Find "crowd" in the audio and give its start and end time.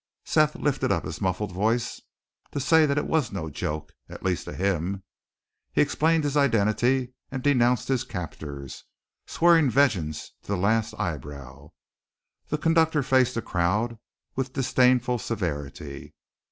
13.43-13.99